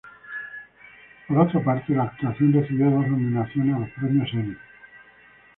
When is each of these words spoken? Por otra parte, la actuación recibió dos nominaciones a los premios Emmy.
Por 1.27 1.37
otra 1.37 1.63
parte, 1.63 1.93
la 1.93 2.05
actuación 2.05 2.53
recibió 2.53 2.89
dos 2.89 3.07
nominaciones 3.07 3.75
a 3.75 3.79
los 3.81 3.89
premios 3.91 4.29
Emmy. 4.33 4.57